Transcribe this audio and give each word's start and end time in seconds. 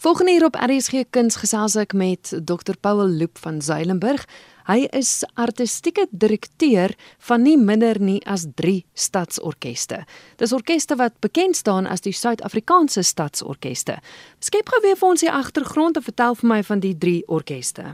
Volgende 0.00 0.30
hier 0.32 0.44
op 0.44 0.54
RSG 0.56 1.02
Kuns 1.10 1.34
gesels 1.36 1.74
ek 1.76 1.92
met 1.92 2.30
Dr 2.32 2.72
Paul 2.80 3.02
Loop 3.04 3.36
van 3.38 3.58
Zuilenburg. 3.60 4.22
Hy 4.64 4.86
is 4.96 5.10
artistieke 5.36 6.06
direkteur 6.08 6.94
van 7.28 7.42
nie 7.44 7.58
minder 7.60 7.98
nie 8.00 8.22
as 8.24 8.46
3 8.56 8.78
stadsorkeste. 8.96 9.98
Dis 10.40 10.54
orkeste 10.56 10.96
wat 10.96 11.18
bekend 11.20 11.58
staan 11.58 11.84
as 11.84 12.00
die 12.00 12.14
Suid-Afrikaanse 12.16 13.04
Stadsorkeste. 13.04 13.98
Skep 14.40 14.72
gou 14.72 14.80
weer 14.80 14.96
vir 14.96 15.08
ons 15.08 15.20
die 15.20 15.28
agtergrond 15.28 16.00
en 16.00 16.06
vertel 16.06 16.38
vir 16.40 16.48
my 16.48 16.62
van 16.64 16.80
die 16.80 16.94
3 16.96 17.18
orkeste. 17.28 17.84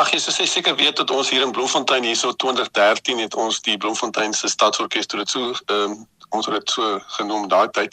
Ag 0.00 0.14
jy 0.14 0.22
sê 0.24 0.46
seker 0.48 0.78
weet 0.78 0.96
dat 1.02 1.12
ons 1.12 1.28
hier 1.28 1.44
in 1.44 1.52
Bloemfontein 1.52 2.08
hierso 2.08 2.32
2013 2.32 3.20
het 3.26 3.36
ons 3.36 3.60
die 3.60 3.76
Bloemfontein 3.76 4.32
se 4.32 4.48
Stadsorkeste 4.48 5.20
dit 5.20 5.36
so 5.36 5.52
ehm 5.52 5.84
um, 5.84 6.00
ons 6.32 6.48
het 6.48 6.56
dit 6.56 6.74
so 6.78 6.96
genoem 7.18 7.44
daai 7.52 7.68
tyd 7.76 7.92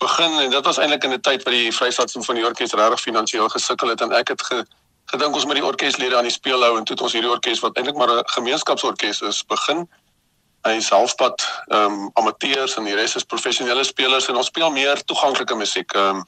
begin 0.00 0.38
en 0.40 0.50
dit 0.50 0.64
was 0.64 0.78
eintlik 0.78 1.04
in 1.04 1.12
'n 1.12 1.20
tyd 1.20 1.42
wat 1.44 1.52
die 1.52 1.72
Vrystaat 1.72 2.10
Simfonie 2.10 2.44
Orkees 2.44 2.72
regtig 2.72 3.00
finansiëel 3.00 3.48
gesukkel 3.48 3.88
het 3.88 4.00
en 4.00 4.12
ek 4.12 4.28
het 4.28 4.42
ge, 4.42 4.64
gedink 5.12 5.34
ons 5.34 5.44
met 5.44 5.56
die 5.58 5.64
orkeslede 5.64 6.16
aan 6.16 6.28
die 6.28 6.38
speel 6.40 6.62
hou 6.62 6.78
en 6.78 6.84
toe 6.84 6.94
het 6.94 7.02
ons 7.02 7.12
hierdie 7.12 7.30
orkes 7.30 7.60
wat 7.60 7.76
eintlik 7.76 7.96
maar 7.96 8.12
'n 8.12 8.28
gemeenskapsorkes 8.36 9.20
is 9.20 9.44
begin. 9.46 9.88
Hy 10.62 10.72
is 10.76 10.88
halfpad 10.88 11.38
ehm 11.68 11.84
um, 11.84 12.10
amateurs 12.14 12.76
en 12.76 12.84
die 12.84 12.94
res 12.94 13.16
is 13.16 13.24
professionele 13.24 13.84
spelers 13.84 14.28
en 14.28 14.36
ons 14.36 14.46
speel 14.46 14.70
meer 14.70 15.04
toeganklike 15.04 15.54
musiek. 15.54 15.92
Ehm 15.92 16.16
um, 16.16 16.24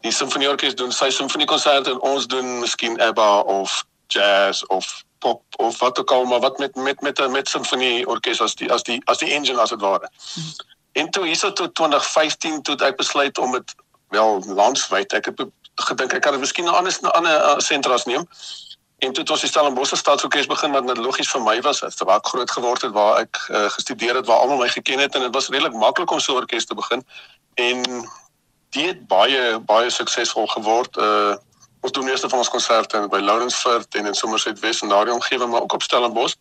die 0.00 0.12
Simfonie 0.12 0.48
Orkees 0.48 0.74
doen 0.74 0.92
sy 0.92 1.10
simfoniekonserte 1.10 1.90
en 1.90 2.00
ons 2.00 2.26
doen 2.26 2.58
miskien 2.58 3.00
ABBA 3.00 3.38
of 3.38 3.84
jazz 4.06 4.62
of 4.62 5.04
pop 5.18 5.42
of 5.56 5.78
wat 5.78 5.98
ook 5.98 6.10
al 6.10 6.24
maar 6.24 6.40
wat 6.40 6.58
met 6.58 6.74
met 6.74 7.00
met 7.00 7.18
'n 7.18 7.30
met 7.30 7.48
simfonie 7.48 8.06
orkes 8.06 8.40
as 8.40 8.54
die 8.54 8.72
as 8.72 8.82
die 8.82 9.00
as 9.04 9.18
die 9.18 9.32
engine 9.32 9.60
as 9.60 9.70
dit 9.70 9.80
ware. 9.80 10.10
Hmm. 10.34 10.73
En 10.94 11.10
toe 11.10 11.26
hierso 11.26 11.52
tot 11.52 11.74
2015 11.74 12.62
toe 12.62 12.76
ek 12.86 12.96
besluit 12.96 13.38
om 13.38 13.52
dit 13.52 13.74
wel 14.14 14.42
landwyd 14.46 15.12
ek 15.18 15.30
het 15.30 15.46
gedink 15.88 16.12
ek 16.14 16.22
kan 16.22 16.36
dit 16.36 16.40
miskien 16.40 16.68
na 16.68 16.76
ander 16.78 16.98
na 17.02 17.10
ander 17.18 17.34
uh, 17.34 17.58
sentras 17.58 18.04
neem. 18.04 18.26
En 19.02 19.12
toe 19.12 19.22
het 19.22 19.30
ons 19.30 19.42
die 19.42 19.50
Stellenbosch 19.50 19.96
Stadsorkes 19.98 20.46
begin 20.46 20.72
wat 20.72 20.86
net 20.86 21.00
logies 21.02 21.30
vir 21.30 21.42
my 21.42 21.56
was, 21.66 21.82
waar 21.82 22.20
ek 22.20 22.30
groot 22.30 22.50
geword 22.50 22.86
het 22.86 22.94
waar 22.94 23.24
ek 23.24 23.40
uh, 23.50 23.66
gestudeer 23.74 24.20
het 24.20 24.28
waar 24.30 24.44
almal 24.44 24.62
my 24.62 24.68
geken 24.70 25.02
het 25.02 25.18
en 25.18 25.26
dit 25.26 25.34
was 25.34 25.50
redelik 25.50 25.74
maklik 25.74 26.14
om 26.14 26.22
so 26.22 26.32
'n 26.32 26.44
orkes 26.44 26.66
te 26.70 26.78
begin. 26.78 27.02
En 27.54 27.82
dit 28.70 28.86
het 28.86 29.06
baie 29.10 29.58
baie 29.58 29.90
suksesvol 29.90 30.46
geword. 30.46 30.96
Uh 30.96 31.34
ons 31.84 31.92
doen 31.92 32.04
meeste 32.04 32.28
van 32.28 32.38
ons 32.38 32.48
konserte 32.48 33.08
by 33.12 33.18
Lawrenceford 33.20 33.94
en 33.94 34.06
in 34.06 34.14
Somerset 34.14 34.58
West 34.58 34.82
en 34.82 34.88
daardie 34.88 35.12
omgewing 35.12 35.50
maar 35.50 35.60
ook 35.60 35.72
op 35.72 35.82
Stellenbosch. 35.82 36.34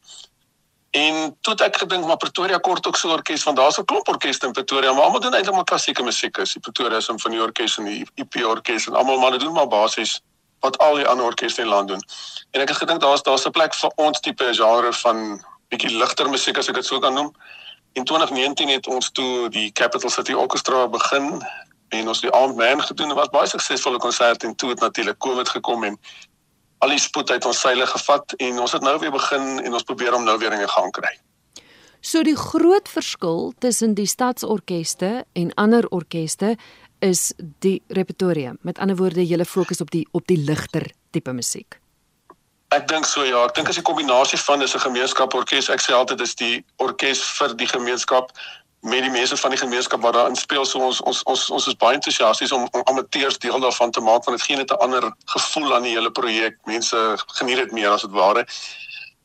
En 0.94 1.38
toe 1.41 1.53
het 1.53 1.61
ek 1.66 1.77
gedink 1.81 2.05
maar 2.05 2.17
Pretoria 2.22 2.58
kort 2.61 2.88
ook 2.88 2.95
so 2.95 3.08
'n 3.08 3.11
orkes 3.11 3.44
want 3.44 3.58
daar's 3.58 3.80
'n 3.80 3.86
klomp 3.86 4.08
orkeste 4.08 4.45
in 4.45 4.52
Pretoria 4.52 4.94
maar 4.94 5.03
almal 5.03 5.19
doen 5.19 5.33
eintlik 5.33 5.55
maar 5.55 5.63
klassieke 5.63 6.03
musiek. 6.03 6.35
Die 6.35 6.59
Pretoria 6.59 7.00
Symphony 7.00 7.39
Orkes 7.39 7.77
en 7.77 7.85
die 7.85 8.05
IP 8.16 8.35
Orkes 8.45 8.88
en 8.88 8.94
almal 8.95 9.17
maar 9.17 9.39
doen 9.39 9.53
maar 9.53 9.67
basies 9.67 10.22
wat 10.59 10.77
al 10.77 10.95
die 10.95 11.08
ander 11.08 11.25
orkeste 11.25 11.61
in 11.61 11.67
land 11.67 11.88
doen. 11.88 12.03
En 12.52 12.61
ek 12.61 12.67
het 12.67 12.77
gedink 12.77 13.02
daar's 13.02 13.23
daar's 13.23 13.45
'n 13.45 13.52
plek 13.52 13.73
vir 13.73 13.91
ons 13.95 14.19
tipe 14.19 14.53
genre 14.53 14.94
van 14.94 15.45
bietjie 15.69 15.97
ligter 15.97 16.30
musiek 16.30 16.58
as 16.58 16.67
ek 16.67 16.75
dit 16.75 16.85
sou 16.85 17.00
kan 17.00 17.13
noem. 17.13 17.33
In 17.94 18.03
2019 18.03 18.69
het 18.69 18.88
ons 18.88 19.11
toe 19.11 19.50
die 19.50 19.72
Capital 19.72 20.09
City 20.09 20.33
Orchestra 20.33 20.88
begin 20.88 21.41
en 21.89 22.07
ons 22.07 22.22
die 22.22 22.30
Armed 22.30 22.55
Man 22.55 22.81
gedoen 22.81 23.13
wat 23.13 23.31
baie 23.31 23.47
suksesvolle 23.47 23.97
konserte 23.97 24.47
en 24.47 24.55
toe 24.55 24.69
het 24.69 24.80
natuurlik 24.80 25.17
COVID 25.17 25.50
gekom 25.50 25.83
en 25.83 26.00
al 26.84 26.92
die 26.92 27.02
spoed 27.02 27.31
uit 27.31 27.45
ons 27.48 27.59
seile 27.64 27.86
gevat 27.88 28.36
en 28.44 28.59
ons 28.59 28.73
het 28.76 28.84
nou 28.84 28.98
weer 29.00 29.14
begin 29.14 29.59
en 29.64 29.73
ons 29.73 29.86
probeer 29.88 30.16
om 30.17 30.26
nou 30.28 30.38
weer 30.42 30.56
in 30.56 30.67
gang 30.67 30.92
kry. 30.95 31.14
So 32.03 32.23
die 32.28 32.36
groot 32.36 32.90
verskil 32.92 33.53
tussen 33.64 33.94
die 33.95 34.09
stadsorkeste 34.12 35.23
en 35.40 35.53
ander 35.56 35.88
orkeste 35.95 36.58
is 37.03 37.31
die 37.64 37.78
repertoire. 37.88 38.58
Met 38.62 38.80
ander 38.84 39.00
woorde, 39.00 39.23
jy 39.23 39.40
fokus 39.48 39.81
op 39.81 39.92
die 39.92 40.03
op 40.12 40.28
die 40.28 40.38
ligter 40.38 40.90
tipe 41.12 41.31
musiek. 41.31 41.80
Ek 42.75 42.88
dink 42.90 43.06
so 43.06 43.23
ja, 43.23 43.45
ek 43.45 43.56
dink 43.56 43.70
as 43.70 43.78
'n 43.78 43.88
kombinasie 43.88 44.40
van 44.40 44.62
is 44.62 44.75
'n 44.75 44.80
gemeenskaporkes. 44.80 45.70
Ek 45.70 45.81
sê 45.81 45.94
altyd 45.94 46.18
dis 46.18 46.36
die 46.36 46.66
orkes 46.78 47.22
vir 47.38 47.56
die 47.56 47.68
gemeenskap 47.68 48.31
met 48.83 49.01
die 49.01 49.11
mense 49.11 49.38
van 49.38 49.49
die 49.49 49.59
gemeenskap 49.59 50.01
wat 50.01 50.13
daarin 50.13 50.35
speel. 50.35 50.66
So 50.66 50.79
ons 50.79 51.01
ons 51.01 51.23
ons 51.23 51.49
ons 51.49 51.67
is 51.67 51.75
baie 51.79 51.95
entoesiasties 51.95 52.51
om, 52.51 52.67
om 52.71 52.81
amateurs 52.91 53.39
deel 53.39 53.59
daarvan 53.59 53.91
te 53.91 54.03
maak 54.03 54.25
want 54.27 54.38
dit 54.38 54.45
gee 54.45 54.57
net 54.59 54.71
'n 54.71 54.83
ander 54.85 55.11
gevoel 55.25 55.75
aan 55.75 55.88
die 55.88 55.95
hele 55.95 56.11
projek. 56.11 56.57
Mense 56.63 56.97
geniet 57.39 57.57
dit 57.57 57.71
meer 57.71 57.89
as 57.89 58.01
dit 58.01 58.11
ware. 58.11 58.45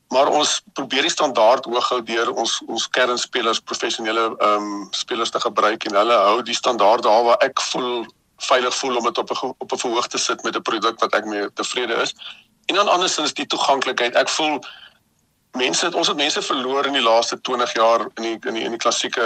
Maar 0.07 0.27
ons 0.27 0.61
probeer 0.73 1.01
die 1.01 1.11
standaard 1.11 1.65
hoog 1.65 1.89
hou 1.89 2.03
deur 2.03 2.31
ons 2.33 2.61
ons 2.67 2.87
kernspelers, 2.87 3.59
professionele 3.59 4.35
ehm 4.37 4.63
um, 4.63 4.87
spelers 4.91 5.29
te 5.29 5.39
gebruik 5.39 5.85
en 5.85 5.95
hulle 5.95 6.13
hou 6.13 6.41
die 6.41 6.55
standaard 6.55 7.03
daar 7.03 7.23
waar 7.23 7.43
ek 7.43 7.61
voel 7.61 8.05
veilig 8.37 8.75
voel 8.75 8.97
om 8.97 9.03
dit 9.03 9.17
op 9.17 9.31
'n 9.31 9.53
op 9.57 9.71
'n 9.71 9.77
verhoog 9.77 10.07
te 10.07 10.17
sit 10.17 10.43
met 10.43 10.55
'n 10.55 10.61
produk 10.61 10.99
wat 10.99 11.13
ek 11.13 11.25
mee 11.25 11.53
tevrede 11.53 11.93
is. 11.93 12.15
En 12.65 12.75
dan 12.75 12.87
andersins 12.87 13.33
die 13.33 13.47
toeganklikheid. 13.47 14.15
Ek 14.15 14.29
voel 14.29 14.59
mense 15.57 15.85
het 15.85 15.95
ons 15.95 16.07
het 16.07 16.17
mense 16.17 16.41
verloor 16.41 16.85
in 16.85 16.93
die 16.93 17.01
laaste 17.01 17.41
20 17.41 17.73
jaar 17.73 18.05
in 18.15 18.23
die 18.23 18.37
in 18.47 18.53
die 18.53 18.63
in 18.63 18.75
die 18.75 18.81
klassieke 18.81 19.23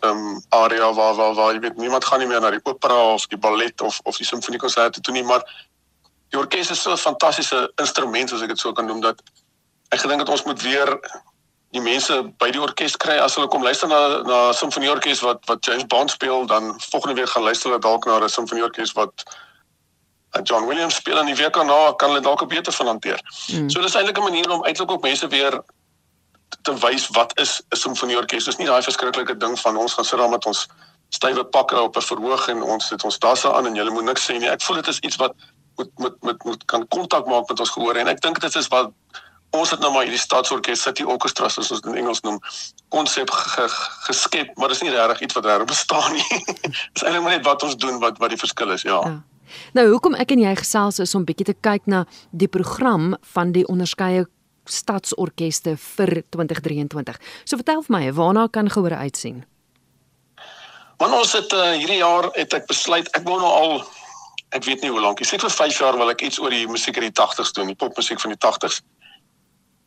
um, 0.00 0.40
area 0.48 0.92
waar 0.92 1.14
waar 1.14 1.34
waar 1.34 1.52
jy 1.52 1.60
weet 1.60 1.76
niemand 1.76 2.04
gaan 2.04 2.18
nie 2.18 2.28
meer 2.28 2.40
na 2.40 2.50
die 2.50 2.62
opera 2.62 3.12
of 3.14 3.26
die 3.26 3.38
ballet 3.38 3.80
of 3.80 4.00
of 4.02 4.16
die 4.16 4.26
simfoniekonserte 4.26 5.00
toe 5.00 5.14
nie 5.14 5.24
maar 5.24 5.44
die 6.30 6.38
orkes 6.38 6.70
is 6.70 6.82
so 6.82 6.92
'n 6.92 6.96
fantastiese 6.96 7.72
instrument 7.76 8.32
as 8.32 8.42
ek 8.42 8.48
dit 8.48 8.58
so 8.58 8.72
kan 8.72 8.86
noem 8.86 9.00
dat 9.00 9.22
ek 9.88 10.00
gedink 10.00 10.18
dat 10.18 10.28
ons 10.28 10.44
moet 10.44 10.62
weer 10.62 10.98
die 11.72 11.80
mense 11.80 12.18
by 12.40 12.50
die 12.52 12.60
orkes 12.60 12.96
kry. 13.00 13.16
As 13.20 13.36
hulle 13.38 13.48
kom 13.48 13.64
luister 13.64 13.88
na 13.88 14.22
na 14.28 14.40
simfonieorkes 14.56 15.22
wat 15.24 15.40
wat 15.48 15.64
James 15.64 15.86
Bond 15.88 16.10
speel 16.10 16.46
dan 16.46 16.74
volgende 16.90 17.20
week 17.20 17.32
gaan 17.32 17.48
luister 17.48 17.70
hulle 17.70 17.80
dalk 17.80 18.04
na 18.04 18.20
'n 18.20 18.28
simfonieorkes 18.28 18.92
wat 18.92 19.24
John 20.42 20.66
Williams 20.66 20.94
speel 20.94 21.18
in 21.18 21.26
die 21.26 21.36
week 21.36 21.52
daarna 21.52 21.92
kan 21.96 22.08
hulle 22.08 22.20
dalk 22.20 22.48
beter 22.48 22.72
van 22.72 22.86
hanteer. 22.86 23.20
Mm. 23.52 23.70
So 23.70 23.80
dis 23.80 23.94
eintlik 23.94 24.18
'n 24.18 24.22
manier 24.22 24.50
om 24.50 24.64
eintlik 24.64 24.90
ook 24.90 25.02
mense 25.02 25.28
weer 25.28 25.60
te 26.62 26.74
wys 26.78 27.08
wat 27.08 27.38
is 27.38 27.62
'n 27.68 27.76
simfonieorkes. 27.76 28.44
Dis 28.44 28.56
nie 28.56 28.66
daai 28.66 28.82
verskriklike 28.82 29.36
ding 29.36 29.58
van 29.60 29.76
ons 29.76 29.94
gaan 29.94 30.04
sit 30.04 30.18
daar 30.18 30.28
met 30.28 30.46
ons 30.46 30.68
stywe 31.08 31.44
pakke 31.44 31.80
op 31.80 31.96
'n 31.96 32.00
verhoog 32.00 32.48
en 32.48 32.62
ons 32.62 32.86
sit 32.86 33.04
ons 33.04 33.18
dasse 33.18 33.52
aan 33.52 33.66
en 33.66 33.74
jy 33.74 33.90
moet 33.90 34.04
niks 34.04 34.30
sê 34.30 34.38
nie. 34.38 34.48
Ek 34.48 34.62
voel 34.62 34.76
dit 34.76 34.88
is 34.88 34.98
iets 34.98 35.16
wat 35.16 35.34
moet 35.76 35.90
moet 35.96 36.22
moet 36.22 36.44
moet 36.44 36.64
kan 36.64 36.88
kontak 36.88 37.26
maak 37.26 37.48
met 37.48 37.60
ons 37.60 37.70
gehoor 37.70 37.96
en 37.96 38.08
ek 38.08 38.20
dink 38.20 38.40
dit 38.40 38.54
is 38.54 38.68
wat 38.68 38.90
ons 39.50 39.70
het 39.70 39.80
nou 39.80 39.92
maar 39.92 40.02
hierdie 40.02 40.20
stadsorkes 40.20 40.82
City 40.82 41.02
Orchestra 41.02 41.48
soos 41.48 41.70
ons 41.70 41.80
in 41.80 41.94
Engels 41.94 42.20
noem 42.20 42.38
konsep 42.88 43.30
geskep, 44.06 44.56
maar 44.56 44.68
dis 44.68 44.80
nie 44.80 44.90
regtig 44.90 45.20
iets 45.20 45.34
wat 45.34 45.44
daar 45.44 45.64
bestaan 45.64 46.12
nie. 46.12 46.44
dis 46.94 47.02
eintlik 47.02 47.28
net 47.28 47.44
wat 47.44 47.62
ons 47.62 47.76
doen 47.76 48.00
wat 48.00 48.18
wat 48.18 48.32
die 48.32 48.38
verskil 48.38 48.70
is, 48.70 48.82
ja. 48.82 49.00
ja. 49.04 49.20
Nou 49.72 49.88
hoekom 49.90 50.14
ek 50.14 50.34
en 50.34 50.42
jy 50.44 50.54
gesels 50.56 50.98
is 50.98 51.14
om 51.14 51.24
bietjie 51.24 51.50
te 51.52 51.56
kyk 51.60 51.86
na 51.86 52.04
die 52.30 52.48
program 52.48 53.16
van 53.34 53.52
die 53.52 53.66
onderskeie 53.66 54.26
stadsorkeste 54.64 55.76
vir 55.96 56.22
2023. 56.30 57.18
So 57.44 57.58
vertel 57.58 57.82
vir 57.82 57.96
my, 57.96 58.04
waarna 58.14 58.46
kan 58.48 58.70
gehoor 58.70 58.94
uitsien? 58.94 59.42
Want 61.02 61.16
ons 61.18 61.32
het 61.34 61.52
uh, 61.52 61.72
hierdie 61.74 61.98
jaar 61.98 62.30
het 62.36 62.54
ek 62.54 62.68
besluit 62.70 63.08
ek 63.16 63.24
wou 63.26 63.40
nou 63.40 63.50
al 63.50 63.80
ek 64.52 64.66
weet 64.68 64.82
nie 64.84 64.90
hoe 64.92 65.00
lank, 65.00 65.22
ek 65.22 65.28
sê 65.30 65.38
vir 65.40 65.50
5 65.50 65.78
jaar 65.80 65.96
wil 65.96 66.12
ek 66.12 66.22
iets 66.26 66.38
oor 66.42 66.52
die 66.52 66.66
musiek 66.68 66.98
uit 66.98 67.08
die 67.08 67.16
80's 67.16 67.54
doen, 67.56 67.70
die 67.72 67.78
popmusiek 67.78 68.20
van 68.20 68.34
die 68.34 68.38
80's. 68.38 68.82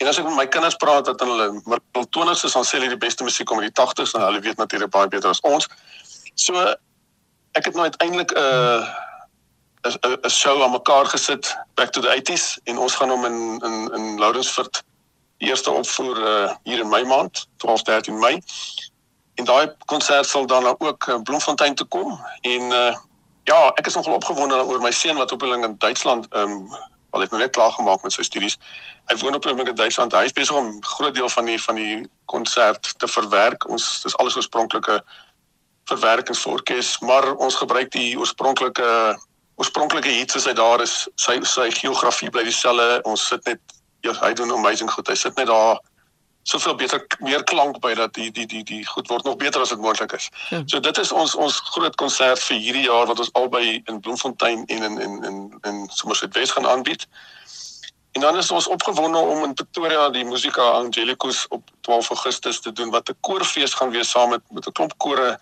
En 0.02 0.10
as 0.10 0.18
ek 0.20 0.26
met 0.28 0.36
my 0.40 0.46
kinders 0.52 0.76
praat 0.82 1.06
dat 1.08 1.22
hulle 1.24 1.52
middel 1.62 2.08
20's 2.18 2.44
is, 2.50 2.56
dan 2.58 2.66
sê 2.66 2.80
hulle 2.80 2.92
die 2.92 3.00
beste 3.00 3.24
musiek 3.24 3.48
kom 3.48 3.62
uit 3.62 3.70
die 3.70 3.78
80's 3.78 4.16
en 4.18 4.26
hulle 4.26 4.42
weet 4.44 4.60
natuurlik 4.60 4.92
baie 4.92 5.12
beter 5.12 5.32
as 5.32 5.44
ons. 5.48 5.70
So 6.36 6.58
ek 7.56 7.70
het 7.70 7.78
nou 7.78 7.86
uiteindelik 7.86 8.34
'n 8.34 8.42
uh, 8.42 8.90
'n 9.86 10.18
'n 10.22 10.30
show 10.30 10.64
aan 10.64 10.72
mekaar 10.72 11.06
gesit 11.06 11.58
back 11.74 11.90
to 11.92 12.02
the 12.02 12.10
80s 12.10 12.58
en 12.64 12.78
ons 12.78 12.96
gaan 12.96 13.10
hom 13.10 13.26
in 13.26 13.60
in 13.64 13.94
in 13.94 14.20
Lawrenceford 14.20 14.84
die 15.38 15.48
eerste 15.48 15.72
opvoer 15.72 16.18
uh, 16.18 16.54
hier 16.64 16.80
in 16.80 16.90
Mei 16.90 17.04
maand 17.04 17.48
12 17.58 17.82
13 17.82 18.20
Mei. 18.20 18.42
En 19.36 19.46
daai 19.46 19.72
konsert 19.86 20.26
sal 20.26 20.46
dan 20.46 20.76
ook 20.78 21.08
in 21.08 21.24
Bloemfontein 21.24 21.76
toe 21.76 21.88
kom 21.88 22.20
en 22.42 22.62
uh, 22.62 22.96
ja 23.44 23.72
ek 23.76 23.86
is 23.86 23.94
nogal 23.94 24.14
opgewonde 24.14 24.64
oor 24.66 24.82
my 24.82 24.92
seun 24.92 25.18
wat 25.18 25.32
op 25.32 25.42
hulle 25.42 25.68
in 25.68 25.78
Duitsland 25.78 26.28
ehm 26.30 26.52
um, 26.52 26.94
al 27.10 27.22
het 27.22 27.32
nou 27.32 27.42
net 27.42 27.52
klaar 27.56 27.72
gemaak 27.72 28.02
met 28.04 28.12
sy 28.12 28.24
studies. 28.28 28.58
Hy 29.08 29.16
woon 29.18 29.36
op 29.36 29.44
hulle 29.44 29.64
in 29.64 29.76
Duitsland. 29.76 30.12
Hy 30.12 30.26
is 30.28 30.34
besig 30.36 30.56
om 30.56 30.84
groot 30.84 31.14
deel 31.16 31.30
van 31.30 31.46
die 31.46 31.62
van 31.64 31.76
die 31.76 32.10
konsert 32.26 33.00
te 33.00 33.08
verwerk. 33.08 33.70
Ons 33.70 34.02
dis 34.04 34.18
alles 34.18 34.36
oorspronklike 34.36 35.00
verwerkings 35.86 36.42
vir 36.42 36.52
orkes 36.58 37.00
maar 37.00 37.36
ons 37.36 37.56
gebruik 37.56 37.92
die 37.94 38.18
oorspronklike 38.20 38.88
oorspronklike 39.56 40.10
hits 40.10 40.36
as 40.36 40.46
hy 40.46 40.54
daar 40.54 40.82
is, 40.82 41.08
sy 41.16 41.40
sy 41.48 41.70
geografie 41.72 42.30
bly 42.30 42.44
dieselfde. 42.44 43.02
Ons 43.04 43.28
sit 43.28 43.46
net 43.46 43.60
ja, 44.02 44.14
hy 44.22 44.34
doen 44.34 44.52
amazing 44.52 44.92
goed. 44.92 45.08
Hy 45.08 45.16
sit 45.16 45.38
net 45.40 45.48
daar 45.48 45.80
soveel 46.46 46.76
beter 46.78 47.02
meer 47.26 47.44
klank 47.44 47.80
by 47.82 47.96
dat 47.98 48.14
die 48.14 48.30
die 48.32 48.46
die 48.46 48.64
die 48.64 48.84
goed 48.86 49.08
word 49.10 49.26
nog 49.26 49.38
beter 49.42 49.62
as 49.62 49.72
dit 49.74 49.82
moontlik 49.82 50.14
is. 50.14 50.30
Ja. 50.50 50.62
So 50.66 50.80
dit 50.80 50.98
is 51.02 51.12
ons 51.12 51.34
ons 51.36 51.58
groot 51.74 51.96
konsert 51.96 52.44
vir 52.50 52.60
hierdie 52.62 52.86
jaar 52.86 53.08
wat 53.10 53.20
ons 53.20 53.32
albei 53.34 53.82
in 53.90 54.00
Bloemfontein 54.00 54.66
en 54.66 54.86
in 54.90 55.00
in 55.02 55.24
in 55.24 55.40
in 55.72 55.80
Somerset 55.90 56.38
West 56.38 56.54
gaan 56.54 56.68
aanbied. 56.68 57.08
En 58.16 58.22
dan 58.22 58.38
is 58.38 58.52
ons 58.52 58.68
opgewonde 58.68 59.18
om 59.18 59.44
in 59.44 59.54
Pretoria 59.54 60.10
die 60.10 60.26
Musika 60.26 60.70
Angelicus 60.78 61.48
op 61.48 61.72
12 61.82 62.10
Augustus 62.10 62.62
te 62.62 62.72
doen 62.72 62.94
wat 62.94 63.10
'n 63.10 63.18
koorfees 63.20 63.74
gaan 63.74 63.90
wees 63.90 64.10
saam 64.10 64.30
met 64.30 64.42
met 64.50 64.68
'n 64.68 64.72
klomp 64.72 64.94
kore 64.98 65.40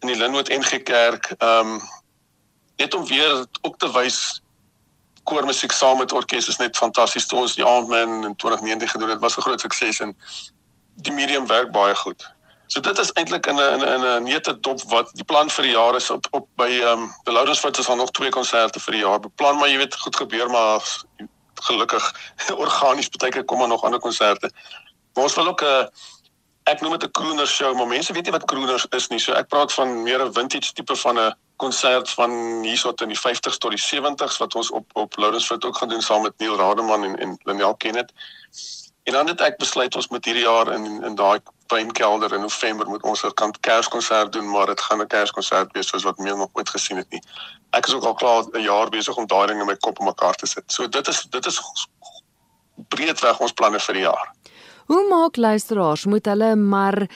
in 0.00 0.08
die 0.08 0.16
Linwood 0.16 0.48
NG 0.48 0.82
Kerk. 0.82 1.34
Ehm 1.38 1.72
um, 1.72 1.80
net 2.82 2.94
om 2.98 3.06
weer 3.06 3.46
ook 3.62 3.78
te 3.78 3.90
wys 3.94 4.18
koormusiek 5.30 5.72
saam 5.72 5.98
met 6.02 6.12
orkes 6.12 6.48
is 6.50 6.58
net 6.58 6.76
fantasties. 6.76 7.26
Toe 7.30 7.38
ons 7.44 7.54
die 7.58 7.66
Aandman 7.66 8.24
in 8.26 8.36
2019 8.36 8.88
gedoen 8.94 9.12
het, 9.14 9.20
was 9.20 9.36
'n 9.36 9.46
groot 9.46 9.60
sukses 9.60 10.00
en 10.00 10.16
die 11.06 11.12
medium 11.12 11.46
werk 11.46 11.70
baie 11.72 11.94
goed. 11.94 12.30
So 12.66 12.80
dit 12.80 12.98
is 12.98 13.12
eintlik 13.12 13.46
in 13.46 13.58
'n 13.60 13.82
in 13.94 14.04
'n 14.04 14.22
neete 14.22 14.60
dop 14.60 14.82
wat 14.90 15.10
die 15.14 15.24
plan 15.24 15.50
vir 15.50 15.64
die 15.64 15.72
jaar 15.72 15.96
is 15.96 16.10
op 16.10 16.26
op 16.30 16.48
by 16.56 16.70
ehm 16.70 17.02
um, 17.02 17.10
die 17.24 17.32
Loudensfoot 17.32 17.78
is 17.78 17.88
al 17.88 17.96
nog 17.96 18.10
twee 18.10 18.30
konserte 18.30 18.80
vir 18.80 18.92
die 18.92 19.02
jaar 19.02 19.20
beplan, 19.20 19.58
maar 19.58 19.68
jy 19.68 19.76
weet 19.76 19.96
goed 19.96 20.16
gebeur 20.16 20.50
maar 20.50 20.80
gelukkig 21.54 22.14
organies 22.64 23.08
baie 23.08 23.32
keer 23.32 23.44
kom 23.44 23.58
maar 23.58 23.68
nog 23.68 23.84
ander 23.84 24.00
konserte. 24.00 24.50
Ons 25.14 25.34
wil 25.34 25.48
ook 25.48 25.62
'n 25.62 25.66
uh, 25.66 25.86
ek 26.64 26.80
noem 26.80 26.98
dit 26.98 27.04
'n 27.04 27.10
crooner 27.10 27.46
show, 27.46 27.74
maar 27.76 27.86
mense 27.86 28.12
weet 28.12 28.24
nie 28.24 28.32
wat 28.32 28.44
crooners 28.44 28.86
is 28.90 29.08
nie. 29.08 29.18
So 29.18 29.32
ek 29.32 29.48
praat 29.48 29.72
van 29.72 30.02
meer 30.02 30.24
'n 30.24 30.32
vintage 30.32 30.72
tipe 30.72 30.96
van 30.96 31.18
'n 31.18 31.34
konsert 31.62 32.10
van 32.18 32.32
hierso 32.66 32.90
tot 32.90 33.06
in 33.06 33.14
die 33.14 33.22
50s 33.22 33.58
tot 33.62 33.74
die 33.76 33.84
70s 33.84 34.38
wat 34.42 34.54
ons 34.58 34.70
op 34.70 34.96
op 35.04 35.16
Loudensfoot 35.16 35.64
ook 35.64 35.76
gaan 35.78 35.88
doen 35.94 36.02
saam 36.02 36.22
met 36.26 36.38
Neil 36.38 36.56
Rademan 36.56 37.04
en 37.08 37.18
en 37.24 37.38
Lynel 37.48 37.74
Kenneth. 37.74 38.12
En 39.02 39.12
dan 39.12 39.30
het 39.30 39.40
ek 39.40 39.58
besluit 39.58 39.96
ons 39.98 40.08
moet 40.08 40.24
hierdie 40.24 40.46
jaar 40.46 40.72
in 40.74 40.86
in 41.08 41.14
daai 41.18 41.38
wynkelder 41.72 42.34
in 42.36 42.44
November 42.46 42.88
moet 42.88 43.02
ons 43.02 43.24
'n 43.24 43.34
kant 43.34 43.60
Kerskonsert 43.60 44.32
doen, 44.32 44.50
maar 44.50 44.66
dit 44.66 44.80
gaan 44.80 45.00
'n 45.02 45.06
Kerskonsert 45.06 45.72
wees 45.72 45.88
soos 45.88 46.06
wat 46.08 46.18
mense 46.18 46.36
nog 46.36 46.52
ooit 46.52 46.68
gesien 46.68 46.96
het 46.96 47.10
nie. 47.10 47.22
Ek 47.70 47.86
is 47.86 47.94
ook 47.94 48.04
al 48.04 48.14
klaar 48.14 48.44
'n 48.52 48.62
jaar 48.62 48.88
besig 48.88 49.16
om 49.16 49.26
daai 49.26 49.46
ding 49.46 49.60
in 49.60 49.66
my 49.66 49.76
kop 49.76 49.98
om 49.98 50.06
mekaar 50.06 50.34
te 50.34 50.46
sit. 50.46 50.64
So 50.66 50.88
dit 50.88 51.08
is 51.08 51.26
dit 51.30 51.46
is 51.46 51.60
breedweg 52.88 53.40
ons 53.40 53.52
planne 53.52 53.80
vir 53.80 53.94
die 53.94 54.02
jaar. 54.02 54.32
Hoe 54.86 55.08
maak 55.08 55.36
luisteraars 55.36 56.04
moet 56.04 56.26
hulle 56.26 56.56
maar 56.56 57.06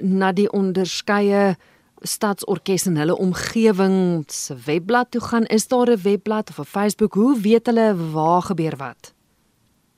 na 0.00 0.32
die 0.32 0.50
onderskeie 0.52 1.56
stadsorkes 2.00 2.86
in 2.86 2.96
hulle 2.96 3.16
omgewing 3.16 4.24
se 4.26 4.56
webblad 4.64 5.10
toe 5.10 5.20
gaan? 5.20 5.44
Is 5.46 5.68
daar 5.68 5.90
'n 5.90 6.02
webblad 6.02 6.50
of 6.50 6.58
'n 6.58 6.64
Facebook? 6.64 7.14
Hoe 7.14 7.40
weet 7.40 7.66
hulle 7.66 7.96
waar 8.12 8.42
gebeur 8.42 8.76
wat? 8.76 9.12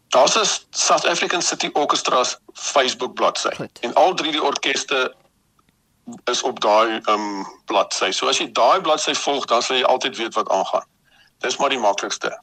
Daar's 0.08 0.36
'n 0.36 0.66
South 0.70 1.06
African 1.06 1.42
City 1.42 1.70
Orchestra's 1.72 2.38
Facebook 2.52 3.14
bladsy. 3.14 3.48
En 3.80 3.94
al 3.94 4.14
drie 4.14 4.32
die 4.32 4.42
orkeste 4.42 5.14
is 6.24 6.42
op 6.42 6.60
daai 6.60 7.00
um 7.08 7.46
bladsy. 7.64 8.10
So 8.10 8.26
as 8.26 8.38
jy 8.38 8.52
daai 8.52 8.80
bladsy 8.80 9.14
volg, 9.14 9.44
dan 9.44 9.62
sal 9.62 9.76
jy 9.76 9.84
altyd 9.84 10.16
weet 10.16 10.34
wat 10.34 10.48
aangaan. 10.48 10.84
Dis 11.38 11.56
maar 11.56 11.68
die 11.68 11.78
maklikste. 11.78 12.42